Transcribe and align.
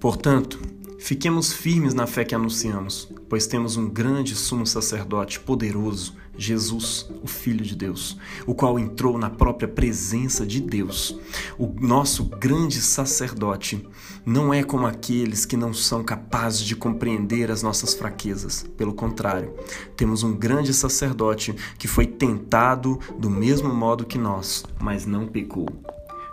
Portanto, 0.00 0.60
fiquemos 0.98 1.52
firmes 1.52 1.94
na 1.94 2.06
fé 2.06 2.24
que 2.24 2.34
anunciamos, 2.34 3.08
pois 3.28 3.46
temos 3.46 3.76
um 3.76 3.88
grande 3.88 4.34
sumo 4.34 4.66
sacerdote 4.66 5.40
poderoso, 5.40 6.14
Jesus, 6.38 7.08
o 7.22 7.26
Filho 7.26 7.64
de 7.64 7.74
Deus, 7.74 8.18
o 8.46 8.54
qual 8.54 8.78
entrou 8.78 9.16
na 9.16 9.30
própria 9.30 9.66
presença 9.66 10.46
de 10.46 10.60
Deus. 10.60 11.18
O 11.58 11.66
nosso 11.80 12.24
grande 12.24 12.80
sacerdote 12.80 13.88
não 14.24 14.52
é 14.52 14.62
como 14.62 14.86
aqueles 14.86 15.46
que 15.46 15.56
não 15.56 15.72
são 15.72 16.04
capazes 16.04 16.60
de 16.60 16.76
compreender 16.76 17.50
as 17.50 17.62
nossas 17.62 17.94
fraquezas. 17.94 18.66
Pelo 18.76 18.92
contrário, 18.92 19.54
temos 19.96 20.22
um 20.22 20.36
grande 20.36 20.74
sacerdote 20.74 21.54
que 21.78 21.88
foi 21.88 22.06
tentado 22.06 22.98
do 23.18 23.30
mesmo 23.30 23.74
modo 23.74 24.04
que 24.04 24.18
nós, 24.18 24.64
mas 24.78 25.06
não 25.06 25.26
pecou. 25.26 25.66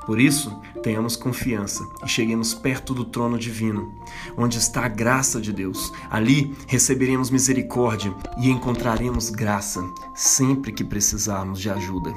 Por 0.06 0.20
isso, 0.20 0.52
tenhamos 0.82 1.16
confiança 1.16 1.88
e 2.04 2.10
cheguemos 2.10 2.54
perto 2.54 2.94
do 2.94 3.06
trono 3.06 3.38
divino, 3.38 3.94
onde 4.38 4.58
está 4.58 4.86
a 4.86 4.90
graça 4.90 5.40
de 5.40 5.54
Deus. 5.54 5.94
Ali 6.10 6.54
receberemos 6.68 7.30
misericórdia 7.30 8.14
e 8.38 8.50
encontraremos 8.50 9.30
graça 9.30 9.82
sempre 10.14 10.74
que 10.74 10.84
precisarmos 10.84 11.60
de 11.60 11.70
ajuda. 11.70 12.14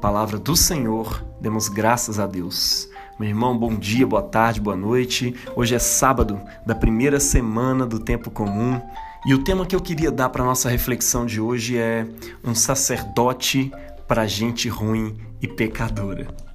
Palavra 0.00 0.38
do 0.38 0.56
Senhor, 0.56 1.24
demos 1.40 1.68
graças 1.68 2.18
a 2.18 2.26
Deus. 2.26 2.88
Meu 3.18 3.28
irmão, 3.28 3.56
bom 3.56 3.74
dia, 3.74 4.06
boa 4.06 4.22
tarde, 4.22 4.60
boa 4.60 4.76
noite. 4.76 5.34
Hoje 5.56 5.74
é 5.74 5.78
sábado 5.78 6.40
da 6.64 6.74
primeira 6.74 7.18
semana 7.18 7.84
do 7.84 7.98
tempo 7.98 8.30
comum. 8.30 8.80
E 9.26 9.34
o 9.34 9.42
tema 9.42 9.66
que 9.66 9.74
eu 9.74 9.80
queria 9.80 10.12
dar 10.12 10.28
para 10.28 10.44
nossa 10.44 10.68
reflexão 10.68 11.26
de 11.26 11.40
hoje 11.40 11.76
é 11.76 12.06
um 12.44 12.54
sacerdote 12.54 13.72
para 14.06 14.26
gente 14.26 14.68
ruim 14.68 15.16
e 15.42 15.48
pecadora. 15.48 16.47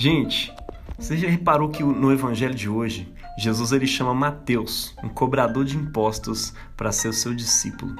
Gente, 0.00 0.50
você 0.98 1.14
já 1.14 1.28
reparou 1.28 1.68
que 1.68 1.82
no 1.82 2.10
evangelho 2.10 2.54
de 2.54 2.70
hoje, 2.70 3.12
Jesus 3.36 3.70
ele 3.70 3.86
chama 3.86 4.14
Mateus, 4.14 4.94
um 5.04 5.10
cobrador 5.10 5.62
de 5.62 5.76
impostos, 5.76 6.54
para 6.74 6.90
ser 6.90 7.08
o 7.08 7.12
seu 7.12 7.34
discípulo. 7.34 7.96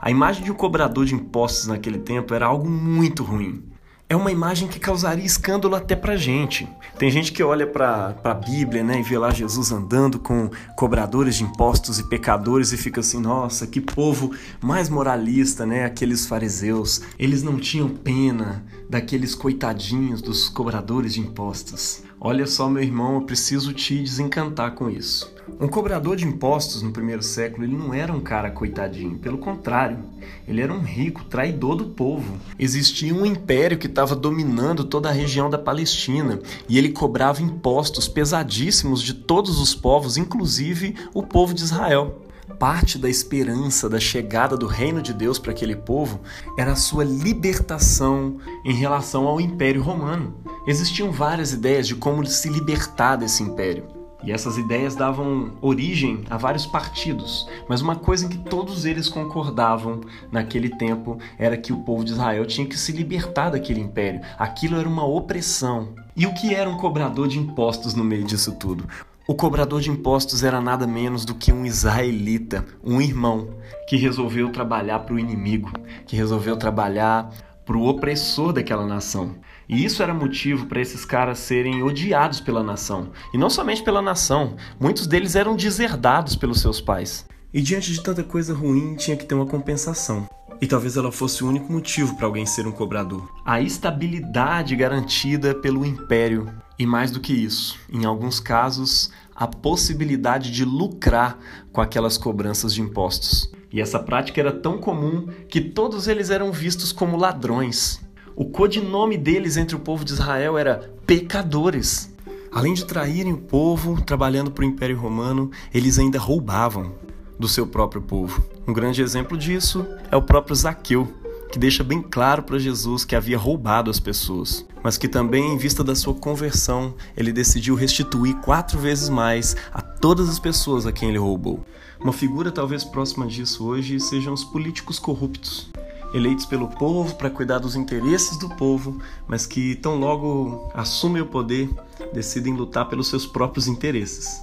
A 0.00 0.10
imagem 0.10 0.42
de 0.42 0.50
um 0.50 0.54
cobrador 0.54 1.04
de 1.04 1.14
impostos 1.14 1.66
naquele 1.66 1.98
tempo 1.98 2.32
era 2.32 2.46
algo 2.46 2.66
muito 2.66 3.22
ruim 3.22 3.70
é 4.10 4.16
uma 4.16 4.32
imagem 4.32 4.66
que 4.66 4.80
causaria 4.80 5.24
escândalo 5.24 5.76
até 5.76 5.94
pra 5.94 6.16
gente. 6.16 6.68
Tem 6.98 7.08
gente 7.12 7.30
que 7.30 7.44
olha 7.44 7.64
pra, 7.64 8.12
pra 8.14 8.34
Bíblia 8.34 8.82
né, 8.82 8.98
e 8.98 9.02
vê 9.04 9.16
lá 9.16 9.30
Jesus 9.30 9.70
andando 9.70 10.18
com 10.18 10.50
cobradores 10.76 11.36
de 11.36 11.44
impostos 11.44 12.00
e 12.00 12.08
pecadores 12.08 12.72
e 12.72 12.76
fica 12.76 13.00
assim, 13.00 13.20
nossa, 13.20 13.68
que 13.68 13.80
povo 13.80 14.34
mais 14.60 14.88
moralista, 14.88 15.64
né? 15.64 15.84
Aqueles 15.84 16.26
fariseus. 16.26 17.02
Eles 17.16 17.44
não 17.44 17.56
tinham 17.56 17.88
pena 17.88 18.64
daqueles 18.88 19.32
coitadinhos 19.32 20.20
dos 20.20 20.48
cobradores 20.48 21.14
de 21.14 21.20
impostos. 21.20 22.02
Olha 22.22 22.46
só, 22.46 22.68
meu 22.68 22.82
irmão, 22.82 23.14
eu 23.14 23.22
preciso 23.22 23.72
te 23.72 23.98
desencantar 23.98 24.72
com 24.72 24.90
isso. 24.90 25.32
Um 25.58 25.66
cobrador 25.66 26.16
de 26.16 26.26
impostos 26.26 26.82
no 26.82 26.92
primeiro 26.92 27.22
século, 27.22 27.64
ele 27.64 27.74
não 27.74 27.94
era 27.94 28.12
um 28.12 28.20
cara 28.20 28.50
coitadinho, 28.50 29.16
pelo 29.16 29.38
contrário, 29.38 30.04
ele 30.46 30.60
era 30.60 30.70
um 30.70 30.82
rico, 30.82 31.24
traidor 31.24 31.76
do 31.76 31.86
povo. 31.86 32.36
Existia 32.58 33.14
um 33.14 33.24
império 33.24 33.78
que 33.78 33.86
estava 33.86 34.14
dominando 34.14 34.84
toda 34.84 35.08
a 35.08 35.12
região 35.12 35.48
da 35.48 35.56
Palestina 35.56 36.38
e 36.68 36.76
ele 36.76 36.90
cobrava 36.90 37.42
impostos 37.42 38.06
pesadíssimos 38.06 39.00
de 39.00 39.14
todos 39.14 39.58
os 39.58 39.74
povos, 39.74 40.18
inclusive 40.18 40.96
o 41.14 41.22
povo 41.22 41.54
de 41.54 41.62
Israel 41.62 42.20
parte 42.60 42.98
da 42.98 43.08
esperança 43.08 43.88
da 43.88 43.98
chegada 43.98 44.54
do 44.54 44.66
reino 44.66 45.00
de 45.00 45.14
Deus 45.14 45.38
para 45.38 45.50
aquele 45.50 45.74
povo 45.74 46.20
era 46.58 46.72
a 46.72 46.76
sua 46.76 47.02
libertação 47.02 48.36
em 48.66 48.74
relação 48.74 49.26
ao 49.26 49.40
Império 49.40 49.82
Romano. 49.82 50.34
Existiam 50.66 51.10
várias 51.10 51.54
ideias 51.54 51.88
de 51.88 51.94
como 51.94 52.24
se 52.26 52.50
libertar 52.50 53.16
desse 53.16 53.42
império. 53.42 53.84
E 54.22 54.30
essas 54.30 54.58
ideias 54.58 54.94
davam 54.94 55.52
origem 55.62 56.22
a 56.28 56.36
vários 56.36 56.66
partidos, 56.66 57.48
mas 57.66 57.80
uma 57.80 57.96
coisa 57.96 58.26
em 58.26 58.28
que 58.28 58.36
todos 58.36 58.84
eles 58.84 59.08
concordavam 59.08 60.02
naquele 60.30 60.68
tempo 60.68 61.16
era 61.38 61.56
que 61.56 61.72
o 61.72 61.78
povo 61.78 62.04
de 62.04 62.12
Israel 62.12 62.44
tinha 62.44 62.66
que 62.66 62.76
se 62.76 62.92
libertar 62.92 63.48
daquele 63.48 63.80
império. 63.80 64.20
Aquilo 64.38 64.78
era 64.78 64.86
uma 64.86 65.06
opressão. 65.06 65.94
E 66.14 66.26
o 66.26 66.34
que 66.34 66.54
era 66.54 66.68
um 66.68 66.76
cobrador 66.76 67.26
de 67.26 67.38
impostos 67.38 67.94
no 67.94 68.04
meio 68.04 68.24
disso 68.24 68.52
tudo? 68.52 68.86
O 69.30 69.34
cobrador 69.36 69.80
de 69.80 69.92
impostos 69.92 70.42
era 70.42 70.60
nada 70.60 70.88
menos 70.88 71.24
do 71.24 71.36
que 71.36 71.52
um 71.52 71.64
israelita, 71.64 72.66
um 72.82 73.00
irmão, 73.00 73.60
que 73.88 73.94
resolveu 73.94 74.50
trabalhar 74.50 74.98
para 74.98 75.14
o 75.14 75.20
inimigo, 75.20 75.70
que 76.04 76.16
resolveu 76.16 76.56
trabalhar 76.56 77.32
para 77.64 77.76
o 77.76 77.86
opressor 77.86 78.52
daquela 78.52 78.84
nação. 78.84 79.36
E 79.68 79.84
isso 79.84 80.02
era 80.02 80.12
motivo 80.12 80.66
para 80.66 80.80
esses 80.80 81.04
caras 81.04 81.38
serem 81.38 81.80
odiados 81.80 82.40
pela 82.40 82.60
nação. 82.60 83.12
E 83.32 83.38
não 83.38 83.48
somente 83.48 83.84
pela 83.84 84.02
nação, 84.02 84.56
muitos 84.80 85.06
deles 85.06 85.36
eram 85.36 85.54
deserdados 85.54 86.34
pelos 86.34 86.60
seus 86.60 86.80
pais. 86.80 87.24
E 87.54 87.62
diante 87.62 87.92
de 87.92 88.02
tanta 88.02 88.24
coisa 88.24 88.52
ruim, 88.52 88.96
tinha 88.96 89.16
que 89.16 89.24
ter 89.24 89.36
uma 89.36 89.46
compensação. 89.46 90.28
E 90.60 90.66
talvez 90.66 90.96
ela 90.96 91.10
fosse 91.10 91.42
o 91.42 91.48
único 91.48 91.72
motivo 91.72 92.14
para 92.16 92.26
alguém 92.26 92.44
ser 92.44 92.66
um 92.66 92.72
cobrador. 92.72 93.26
A 93.46 93.62
estabilidade 93.62 94.76
garantida 94.76 95.54
pelo 95.54 95.86
império. 95.86 96.52
E 96.78 96.84
mais 96.84 97.10
do 97.10 97.18
que 97.18 97.32
isso, 97.32 97.78
em 97.90 98.04
alguns 98.04 98.40
casos, 98.40 99.10
a 99.34 99.46
possibilidade 99.46 100.50
de 100.50 100.64
lucrar 100.64 101.38
com 101.72 101.80
aquelas 101.80 102.18
cobranças 102.18 102.74
de 102.74 102.82
impostos. 102.82 103.50
E 103.72 103.80
essa 103.80 103.98
prática 103.98 104.40
era 104.40 104.52
tão 104.52 104.76
comum 104.76 105.28
que 105.48 105.60
todos 105.60 106.08
eles 106.08 106.28
eram 106.28 106.52
vistos 106.52 106.92
como 106.92 107.16
ladrões. 107.16 108.00
O 108.36 108.44
codinome 108.44 109.16
deles 109.16 109.56
entre 109.56 109.76
o 109.76 109.80
povo 109.80 110.04
de 110.04 110.12
Israel 110.12 110.58
era 110.58 110.90
pecadores. 111.06 112.14
Além 112.52 112.74
de 112.74 112.84
traírem 112.84 113.32
o 113.32 113.38
povo, 113.38 114.00
trabalhando 114.02 114.50
para 114.50 114.62
o 114.62 114.66
Império 114.66 114.98
Romano, 114.98 115.50
eles 115.72 115.98
ainda 115.98 116.18
roubavam 116.18 116.92
do 117.40 117.48
seu 117.48 117.66
próprio 117.66 118.02
povo. 118.02 118.44
Um 118.68 118.72
grande 118.72 119.00
exemplo 119.00 119.36
disso 119.36 119.86
é 120.10 120.16
o 120.16 120.22
próprio 120.22 120.54
Zaqueu, 120.54 121.08
que 121.50 121.58
deixa 121.58 121.82
bem 121.82 122.02
claro 122.02 122.42
para 122.42 122.58
Jesus 122.58 123.04
que 123.04 123.16
havia 123.16 123.38
roubado 123.38 123.90
as 123.90 123.98
pessoas, 123.98 124.64
mas 124.84 124.98
que 124.98 125.08
também, 125.08 125.54
em 125.54 125.56
vista 125.56 125.82
da 125.82 125.96
sua 125.96 126.14
conversão, 126.14 126.94
ele 127.16 127.32
decidiu 127.32 127.74
restituir 127.74 128.36
quatro 128.36 128.78
vezes 128.78 129.08
mais 129.08 129.56
a 129.72 129.80
todas 129.80 130.28
as 130.28 130.38
pessoas 130.38 130.86
a 130.86 130.92
quem 130.92 131.08
ele 131.08 131.18
roubou. 131.18 131.64
Uma 131.98 132.12
figura 132.12 132.52
talvez 132.52 132.84
próxima 132.84 133.26
disso 133.26 133.66
hoje 133.66 133.98
sejam 133.98 134.32
os 134.32 134.44
políticos 134.44 134.98
corruptos, 134.98 135.70
eleitos 136.14 136.44
pelo 136.44 136.68
povo 136.68 137.14
para 137.14 137.30
cuidar 137.30 137.58
dos 137.58 137.74
interesses 137.74 138.38
do 138.38 138.48
povo, 138.50 139.00
mas 139.26 139.46
que 139.46 139.74
tão 139.76 139.98
logo 139.98 140.70
assumem 140.74 141.22
o 141.22 141.26
poder, 141.26 141.70
decidem 142.12 142.54
lutar 142.54 142.88
pelos 142.88 143.08
seus 143.08 143.26
próprios 143.26 143.66
interesses. 143.66 144.42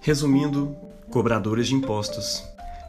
Resumindo, 0.00 0.76
cobradores 1.10 1.68
de 1.68 1.74
impostos 1.74 2.42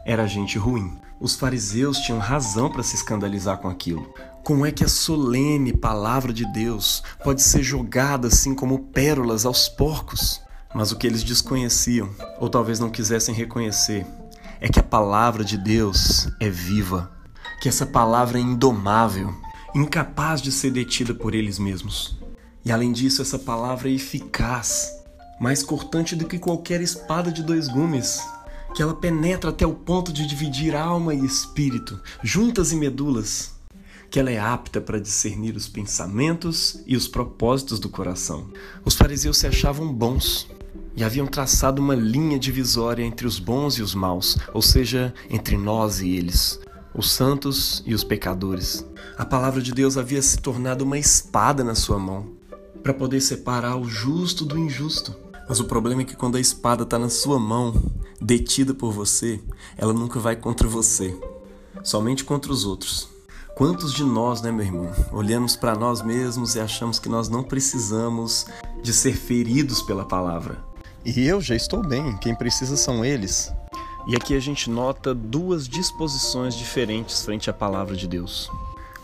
era 0.04 0.26
gente 0.26 0.56
ruim. 0.56 0.98
Os 1.20 1.34
fariseus 1.36 1.98
tinham 1.98 2.18
razão 2.18 2.70
para 2.70 2.82
se 2.82 2.94
escandalizar 2.96 3.58
com 3.58 3.68
aquilo. 3.68 4.14
Como 4.42 4.64
é 4.64 4.72
que 4.72 4.82
a 4.82 4.88
solene 4.88 5.72
palavra 5.72 6.32
de 6.32 6.50
Deus 6.52 7.02
pode 7.22 7.42
ser 7.42 7.62
jogada 7.62 8.28
assim 8.28 8.54
como 8.54 8.78
pérolas 8.78 9.44
aos 9.44 9.68
porcos? 9.68 10.40
Mas 10.74 10.92
o 10.92 10.96
que 10.96 11.06
eles 11.06 11.22
desconheciam, 11.22 12.08
ou 12.38 12.48
talvez 12.48 12.80
não 12.80 12.88
quisessem 12.88 13.34
reconhecer, 13.34 14.06
é 14.60 14.68
que 14.68 14.80
a 14.80 14.82
palavra 14.82 15.44
de 15.44 15.58
Deus 15.58 16.28
é 16.40 16.48
viva, 16.48 17.10
que 17.60 17.68
essa 17.68 17.84
palavra 17.84 18.38
é 18.38 18.40
indomável, 18.40 19.34
incapaz 19.74 20.40
de 20.40 20.50
ser 20.50 20.70
detida 20.70 21.12
por 21.12 21.34
eles 21.34 21.58
mesmos. 21.58 22.18
E 22.64 22.72
além 22.72 22.92
disso, 22.92 23.20
essa 23.20 23.38
palavra 23.38 23.88
é 23.88 23.92
eficaz, 23.92 24.97
mais 25.40 25.62
cortante 25.62 26.16
do 26.16 26.26
que 26.26 26.38
qualquer 26.38 26.80
espada 26.80 27.30
de 27.30 27.42
dois 27.42 27.68
gumes, 27.68 28.20
que 28.74 28.82
ela 28.82 28.94
penetra 28.94 29.50
até 29.50 29.66
o 29.66 29.74
ponto 29.74 30.12
de 30.12 30.26
dividir 30.26 30.74
alma 30.74 31.14
e 31.14 31.24
espírito, 31.24 32.00
juntas 32.22 32.72
e 32.72 32.76
medulas, 32.76 33.52
que 34.10 34.18
ela 34.18 34.30
é 34.30 34.38
apta 34.38 34.80
para 34.80 35.00
discernir 35.00 35.54
os 35.54 35.68
pensamentos 35.68 36.82
e 36.86 36.96
os 36.96 37.06
propósitos 37.06 37.78
do 37.78 37.88
coração. 37.88 38.48
Os 38.84 38.94
fariseus 38.94 39.38
se 39.38 39.46
achavam 39.46 39.92
bons 39.92 40.48
e 40.96 41.04
haviam 41.04 41.26
traçado 41.26 41.80
uma 41.80 41.94
linha 41.94 42.38
divisória 42.38 43.04
entre 43.04 43.26
os 43.26 43.38
bons 43.38 43.74
e 43.78 43.82
os 43.82 43.94
maus, 43.94 44.36
ou 44.52 44.62
seja, 44.62 45.14
entre 45.30 45.56
nós 45.56 46.00
e 46.00 46.10
eles, 46.10 46.58
os 46.94 47.12
santos 47.12 47.82
e 47.86 47.94
os 47.94 48.02
pecadores. 48.02 48.84
A 49.16 49.24
palavra 49.24 49.60
de 49.60 49.72
Deus 49.72 49.96
havia 49.96 50.22
se 50.22 50.38
tornado 50.38 50.82
uma 50.82 50.98
espada 50.98 51.62
na 51.62 51.74
sua 51.74 51.98
mão 51.98 52.32
para 52.82 52.94
poder 52.94 53.20
separar 53.20 53.76
o 53.76 53.84
justo 53.84 54.44
do 54.44 54.58
injusto. 54.58 55.14
Mas 55.48 55.60
o 55.60 55.64
problema 55.64 56.02
é 56.02 56.04
que 56.04 56.14
quando 56.14 56.36
a 56.36 56.40
espada 56.40 56.82
está 56.82 56.98
na 56.98 57.08
sua 57.08 57.38
mão, 57.38 57.74
detida 58.20 58.74
por 58.74 58.92
você, 58.92 59.40
ela 59.76 59.92
nunca 59.92 60.20
vai 60.20 60.36
contra 60.36 60.68
você, 60.68 61.18
somente 61.82 62.22
contra 62.22 62.52
os 62.52 62.64
outros. 62.64 63.08
Quantos 63.54 63.92
de 63.92 64.04
nós, 64.04 64.40
né, 64.42 64.52
meu 64.52 64.66
irmão, 64.66 64.92
olhamos 65.10 65.56
para 65.56 65.74
nós 65.74 66.02
mesmos 66.02 66.54
e 66.54 66.60
achamos 66.60 66.98
que 66.98 67.08
nós 67.08 67.28
não 67.28 67.42
precisamos 67.42 68.46
de 68.82 68.92
ser 68.92 69.16
feridos 69.16 69.82
pela 69.82 70.04
palavra? 70.04 70.62
E 71.04 71.26
eu 71.26 71.40
já 71.40 71.56
estou 71.56 71.82
bem, 71.82 72.16
quem 72.18 72.34
precisa 72.34 72.76
são 72.76 73.04
eles. 73.04 73.52
E 74.06 74.14
aqui 74.14 74.36
a 74.36 74.40
gente 74.40 74.70
nota 74.70 75.14
duas 75.14 75.66
disposições 75.66 76.54
diferentes 76.54 77.24
frente 77.24 77.50
à 77.50 77.52
palavra 77.52 77.96
de 77.96 78.06
Deus. 78.06 78.50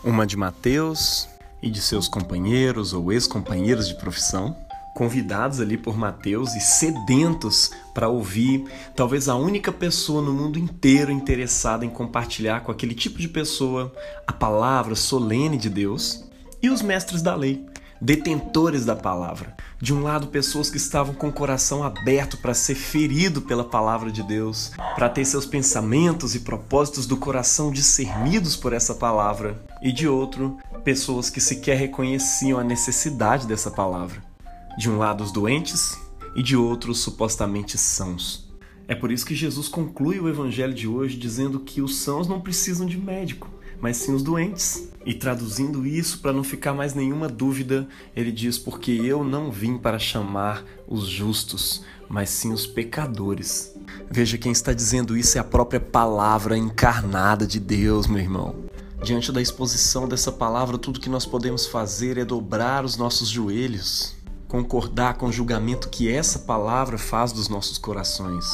Uma 0.03 0.25
de 0.25 0.37
Mateus 0.37 1.27
e 1.61 1.69
de 1.69 1.81
seus 1.81 2.07
companheiros 2.07 2.93
ou 2.93 3.11
ex-companheiros 3.11 3.87
de 3.87 3.95
profissão, 3.95 4.55
convidados 4.95 5.59
ali 5.59 5.77
por 5.77 5.97
Mateus 5.97 6.55
e 6.55 6.61
sedentos 6.61 7.69
para 7.93 8.07
ouvir, 8.07 8.63
talvez 8.95 9.27
a 9.27 9.35
única 9.35 9.69
pessoa 9.69 10.21
no 10.21 10.33
mundo 10.33 10.57
inteiro 10.57 11.11
interessada 11.11 11.85
em 11.85 11.89
compartilhar 11.89 12.61
com 12.61 12.71
aquele 12.71 12.95
tipo 12.95 13.19
de 13.19 13.27
pessoa 13.27 13.93
a 14.25 14.31
palavra 14.31 14.95
solene 14.95 15.57
de 15.57 15.69
Deus, 15.69 16.23
e 16.63 16.69
os 16.69 16.81
mestres 16.81 17.21
da 17.21 17.35
lei, 17.35 17.65
detentores 17.99 18.85
da 18.85 18.95
palavra. 18.95 19.53
De 19.81 19.93
um 19.93 20.01
lado, 20.01 20.27
pessoas 20.27 20.69
que 20.69 20.77
estavam 20.77 21.13
com 21.13 21.27
o 21.27 21.33
coração 21.33 21.83
aberto 21.83 22.37
para 22.37 22.53
ser 22.53 22.75
ferido 22.75 23.41
pela 23.41 23.65
palavra 23.65 24.09
de 24.09 24.23
Deus, 24.23 24.71
para 24.95 25.09
ter 25.09 25.25
seus 25.25 25.45
pensamentos 25.45 26.35
e 26.35 26.39
propósitos 26.39 27.05
do 27.05 27.17
coração 27.17 27.69
discernidos 27.69 28.55
por 28.55 28.71
essa 28.71 28.95
palavra, 28.95 29.61
e 29.81 29.91
de 29.91 30.07
outro, 30.07 30.57
pessoas 30.85 31.29
que 31.29 31.41
sequer 31.41 31.77
reconheciam 31.77 32.57
a 32.57 32.63
necessidade 32.63 33.45
dessa 33.45 33.69
palavra 33.69 34.34
de 34.77 34.89
um 34.89 34.97
lado 34.97 35.23
os 35.23 35.31
doentes 35.31 35.97
e 36.35 36.43
de 36.43 36.55
outro 36.55 36.91
os 36.91 36.99
supostamente 36.99 37.77
sãos. 37.77 38.45
É 38.87 38.93
por 38.93 39.11
isso 39.11 39.25
que 39.25 39.33
Jesus 39.33 39.67
conclui 39.67 40.19
o 40.19 40.29
evangelho 40.29 40.73
de 40.73 40.87
hoje 40.87 41.17
dizendo 41.17 41.59
que 41.59 41.81
os 41.81 41.95
sãos 41.95 42.27
não 42.27 42.39
precisam 42.39 42.85
de 42.85 42.97
médico, 42.97 43.49
mas 43.79 43.97
sim 43.97 44.13
os 44.13 44.21
doentes. 44.21 44.89
E 45.05 45.13
traduzindo 45.13 45.87
isso 45.87 46.19
para 46.19 46.33
não 46.33 46.43
ficar 46.43 46.73
mais 46.73 46.93
nenhuma 46.93 47.27
dúvida, 47.27 47.87
ele 48.15 48.31
diz: 48.31 48.59
Porque 48.59 48.91
eu 48.91 49.23
não 49.23 49.51
vim 49.51 49.77
para 49.77 49.97
chamar 49.97 50.63
os 50.87 51.07
justos, 51.07 51.83
mas 52.07 52.29
sim 52.29 52.51
os 52.51 52.67
pecadores. 52.67 53.73
Veja, 54.11 54.37
quem 54.37 54.51
está 54.51 54.73
dizendo 54.73 55.17
isso 55.17 55.37
é 55.37 55.41
a 55.41 55.43
própria 55.43 55.79
palavra 55.79 56.57
encarnada 56.57 57.47
de 57.47 57.59
Deus, 57.59 58.07
meu 58.07 58.19
irmão. 58.19 58.65
Diante 59.03 59.31
da 59.31 59.41
exposição 59.41 60.07
dessa 60.07 60.31
palavra, 60.31 60.77
tudo 60.77 60.99
que 60.99 61.09
nós 61.09 61.25
podemos 61.25 61.65
fazer 61.65 62.17
é 62.17 62.25
dobrar 62.25 62.85
os 62.85 62.97
nossos 62.97 63.29
joelhos 63.29 64.15
concordar 64.47 65.15
com 65.15 65.27
o 65.27 65.31
julgamento 65.31 65.89
que 65.89 66.11
essa 66.11 66.39
palavra 66.39 66.97
faz 66.97 67.31
dos 67.31 67.49
nossos 67.49 67.77
corações. 67.77 68.45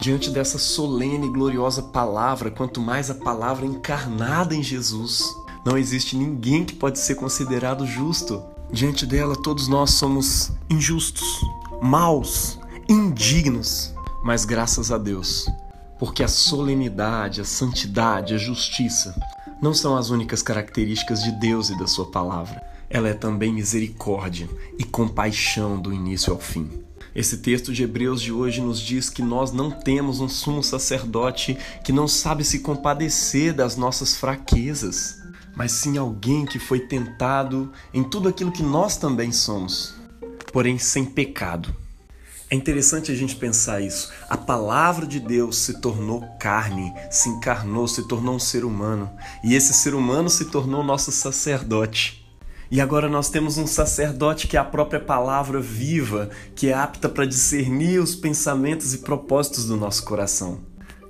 Diante 0.00 0.30
dessa 0.30 0.58
solene 0.58 1.26
e 1.26 1.30
gloriosa 1.30 1.82
palavra, 1.82 2.50
quanto 2.50 2.80
mais 2.80 3.10
a 3.10 3.14
palavra 3.14 3.66
encarnada 3.66 4.54
em 4.54 4.62
Jesus, 4.62 5.24
não 5.64 5.76
existe 5.76 6.16
ninguém 6.16 6.64
que 6.64 6.74
pode 6.74 6.98
ser 6.98 7.14
considerado 7.14 7.86
justo. 7.86 8.42
Diante 8.72 9.04
dela, 9.04 9.36
todos 9.36 9.68
nós 9.68 9.90
somos 9.90 10.50
injustos, 10.68 11.40
maus, 11.80 12.58
indignos, 12.88 13.94
mas 14.24 14.44
graças 14.44 14.90
a 14.90 14.98
Deus, 14.98 15.46
porque 15.98 16.22
a 16.22 16.28
solenidade, 16.28 17.40
a 17.40 17.44
santidade, 17.44 18.34
a 18.34 18.38
justiça 18.38 19.14
não 19.60 19.74
são 19.74 19.96
as 19.96 20.10
únicas 20.10 20.42
características 20.42 21.22
de 21.22 21.32
Deus 21.32 21.70
e 21.70 21.78
da 21.78 21.86
Sua 21.86 22.06
palavra 22.10 22.61
ela 22.92 23.08
é 23.08 23.14
também 23.14 23.50
misericórdia 23.50 24.46
e 24.78 24.84
compaixão 24.84 25.80
do 25.80 25.94
início 25.94 26.30
ao 26.30 26.38
fim. 26.38 26.70
Esse 27.14 27.38
texto 27.38 27.72
de 27.72 27.82
Hebreus 27.82 28.20
de 28.20 28.30
hoje 28.30 28.60
nos 28.60 28.78
diz 28.78 29.08
que 29.08 29.22
nós 29.22 29.50
não 29.50 29.70
temos 29.70 30.20
um 30.20 30.28
sumo 30.28 30.62
sacerdote 30.62 31.56
que 31.82 31.90
não 31.90 32.06
sabe 32.06 32.44
se 32.44 32.58
compadecer 32.58 33.54
das 33.54 33.76
nossas 33.76 34.14
fraquezas, 34.14 35.22
mas 35.56 35.72
sim 35.72 35.96
alguém 35.96 36.44
que 36.44 36.58
foi 36.58 36.80
tentado 36.80 37.72
em 37.94 38.04
tudo 38.04 38.28
aquilo 38.28 38.52
que 38.52 38.62
nós 38.62 38.98
também 38.98 39.32
somos, 39.32 39.94
porém 40.52 40.78
sem 40.78 41.06
pecado. 41.06 41.74
É 42.50 42.54
interessante 42.54 43.10
a 43.10 43.14
gente 43.14 43.36
pensar 43.36 43.80
isso. 43.80 44.12
A 44.28 44.36
palavra 44.36 45.06
de 45.06 45.18
Deus 45.18 45.56
se 45.56 45.80
tornou 45.80 46.20
carne, 46.38 46.92
se 47.10 47.30
encarnou, 47.30 47.88
se 47.88 48.06
tornou 48.06 48.34
um 48.34 48.38
ser 48.38 48.66
humano, 48.66 49.10
e 49.42 49.54
esse 49.54 49.72
ser 49.72 49.94
humano 49.94 50.28
se 50.28 50.44
tornou 50.46 50.84
nosso 50.84 51.10
sacerdote. 51.10 52.21
E 52.72 52.80
agora 52.80 53.06
nós 53.06 53.28
temos 53.28 53.58
um 53.58 53.66
sacerdote 53.66 54.48
que 54.48 54.56
é 54.56 54.60
a 54.60 54.64
própria 54.64 54.98
palavra 54.98 55.60
viva, 55.60 56.30
que 56.54 56.68
é 56.68 56.72
apta 56.72 57.06
para 57.06 57.26
discernir 57.26 58.00
os 58.00 58.14
pensamentos 58.14 58.94
e 58.94 58.98
propósitos 59.00 59.66
do 59.66 59.76
nosso 59.76 60.02
coração. 60.06 60.60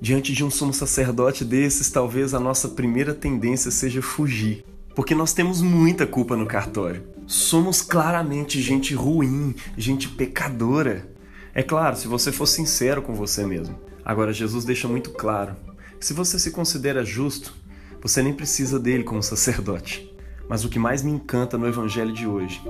Diante 0.00 0.32
de 0.32 0.42
um 0.42 0.50
sumo 0.50 0.74
sacerdote 0.74 1.44
desses, 1.44 1.88
talvez 1.88 2.34
a 2.34 2.40
nossa 2.40 2.70
primeira 2.70 3.14
tendência 3.14 3.70
seja 3.70 4.02
fugir, 4.02 4.64
porque 4.96 5.14
nós 5.14 5.32
temos 5.32 5.62
muita 5.62 6.04
culpa 6.04 6.36
no 6.36 6.46
cartório. 6.46 7.04
Somos 7.28 7.80
claramente 7.80 8.60
gente 8.60 8.92
ruim, 8.92 9.54
gente 9.78 10.08
pecadora. 10.08 11.08
É 11.54 11.62
claro, 11.62 11.94
se 11.94 12.08
você 12.08 12.32
for 12.32 12.46
sincero 12.46 13.02
com 13.02 13.14
você 13.14 13.46
mesmo. 13.46 13.78
Agora, 14.04 14.32
Jesus 14.32 14.64
deixa 14.64 14.88
muito 14.88 15.10
claro: 15.10 15.54
se 16.00 16.12
você 16.12 16.40
se 16.40 16.50
considera 16.50 17.04
justo, 17.04 17.54
você 18.00 18.20
nem 18.20 18.34
precisa 18.34 18.80
dele 18.80 19.04
como 19.04 19.22
sacerdote. 19.22 20.11
Mas 20.52 20.66
o 20.66 20.68
que 20.68 20.78
mais 20.78 21.02
me 21.02 21.10
encanta 21.10 21.56
no 21.56 21.66
Evangelho 21.66 22.12
de 22.12 22.26
hoje 22.26 22.62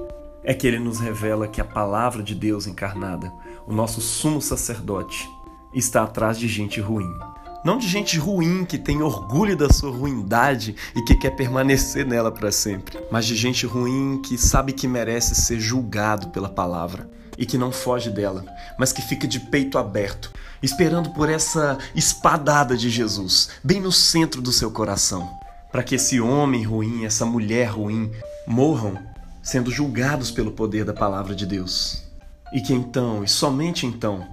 é 0.45 0.55
que 0.55 0.69
ele 0.69 0.79
nos 0.79 1.01
revela 1.01 1.49
que 1.49 1.61
a 1.61 1.65
palavra 1.65 2.23
de 2.23 2.33
Deus 2.33 2.69
encarnada, 2.69 3.33
o 3.67 3.73
nosso 3.73 4.01
sumo 4.01 4.41
sacerdote, 4.41 5.29
está 5.75 6.05
atrás 6.05 6.39
de 6.39 6.47
gente 6.47 6.81
ruim. 6.81 7.13
Não 7.65 7.77
de 7.77 7.89
gente 7.89 8.17
ruim 8.21 8.65
que 8.65 8.79
tem 8.79 9.03
orgulho 9.03 9.57
da 9.57 9.69
sua 9.69 9.91
ruindade 9.91 10.77
e 10.95 11.03
que 11.03 11.17
quer 11.17 11.31
permanecer 11.31 12.07
nela 12.07 12.31
para 12.31 12.53
sempre, 12.53 13.01
mas 13.11 13.27
de 13.27 13.35
gente 13.35 13.67
ruim 13.67 14.23
que 14.25 14.39
sabe 14.39 14.73
que 14.73 14.87
merece 14.87 15.35
ser 15.35 15.59
julgado 15.59 16.29
pela 16.29 16.49
palavra 16.49 17.11
e 17.37 17.45
que 17.45 17.59
não 17.59 17.73
foge 17.73 18.11
dela, 18.11 18.45
mas 18.79 18.93
que 18.93 19.03
fica 19.03 19.27
de 19.27 19.41
peito 19.41 19.77
aberto, 19.77 20.31
esperando 20.63 21.11
por 21.11 21.29
essa 21.29 21.77
espadada 21.97 22.77
de 22.77 22.89
Jesus, 22.89 23.49
bem 23.65 23.81
no 23.81 23.91
centro 23.91 24.41
do 24.41 24.53
seu 24.53 24.71
coração 24.71 25.42
para 25.73 25.83
que 25.83 25.95
esse 25.95 26.21
homem 26.21 26.63
ruim, 26.63 27.07
essa 27.07 27.25
mulher 27.25 27.71
ruim, 27.71 28.13
morram 28.47 28.99
sendo 29.43 29.71
julgados 29.71 30.31
pelo 30.31 30.53
poder 30.53 30.85
da 30.85 30.93
palavra 30.93 31.35
de 31.35 31.47
Deus. 31.47 32.05
E 32.53 32.61
que 32.61 32.75
então, 32.75 33.25
e 33.25 33.29
somente 33.29 33.87
então, 33.87 34.25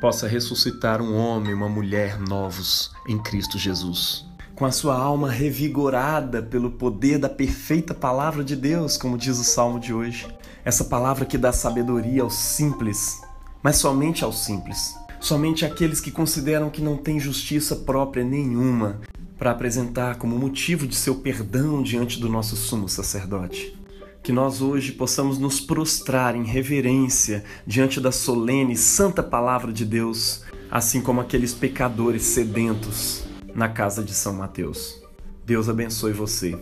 possa 0.00 0.26
ressuscitar 0.26 1.02
um 1.02 1.14
homem 1.14 1.52
uma 1.52 1.68
mulher 1.68 2.18
novos 2.18 2.90
em 3.06 3.22
Cristo 3.22 3.58
Jesus. 3.58 4.24
Com 4.54 4.64
a 4.64 4.72
sua 4.72 4.96
alma 4.96 5.30
revigorada 5.30 6.42
pelo 6.42 6.70
poder 6.70 7.18
da 7.18 7.28
perfeita 7.28 7.92
palavra 7.92 8.42
de 8.42 8.56
Deus, 8.56 8.96
como 8.96 9.18
diz 9.18 9.38
o 9.38 9.44
salmo 9.44 9.78
de 9.78 9.92
hoje. 9.92 10.26
Essa 10.64 10.84
palavra 10.84 11.26
que 11.26 11.36
dá 11.36 11.52
sabedoria 11.52 12.22
aos 12.22 12.34
simples, 12.34 13.20
mas 13.62 13.76
somente 13.76 14.24
aos 14.24 14.42
simples. 14.44 14.94
Somente 15.20 15.66
aqueles 15.66 16.00
que 16.00 16.10
consideram 16.10 16.70
que 16.70 16.80
não 16.80 16.96
têm 16.96 17.20
justiça 17.20 17.76
própria 17.76 18.24
nenhuma 18.24 19.00
para 19.38 19.50
apresentar 19.50 20.16
como 20.16 20.38
motivo 20.38 20.86
de 20.86 20.94
seu 20.94 21.16
perdão 21.16 21.82
diante 21.82 22.20
do 22.20 22.28
nosso 22.28 22.56
sumo 22.56 22.88
sacerdote. 22.88 23.76
Que 24.22 24.32
nós 24.32 24.60
hoje 24.60 24.92
possamos 24.92 25.38
nos 25.38 25.60
prostrar 25.60 26.34
em 26.34 26.44
reverência 26.44 27.44
diante 27.66 28.00
da 28.00 28.10
solene 28.10 28.72
e 28.72 28.76
santa 28.76 29.22
palavra 29.22 29.72
de 29.72 29.84
Deus, 29.84 30.42
assim 30.70 31.00
como 31.00 31.20
aqueles 31.20 31.54
pecadores 31.54 32.22
sedentos 32.22 33.24
na 33.54 33.68
casa 33.68 34.02
de 34.02 34.12
São 34.12 34.34
Mateus. 34.34 35.00
Deus 35.44 35.68
abençoe 35.68 36.12
você 36.12 36.58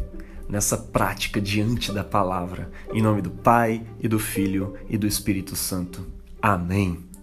nessa 0.48 0.76
prática 0.76 1.40
diante 1.40 1.90
da 1.90 2.04
palavra, 2.04 2.70
em 2.92 3.00
nome 3.00 3.22
do 3.22 3.30
Pai 3.30 3.82
e 3.98 4.06
do 4.06 4.18
Filho 4.18 4.74
e 4.88 4.98
do 4.98 5.06
Espírito 5.06 5.56
Santo. 5.56 6.06
Amém. 6.40 7.13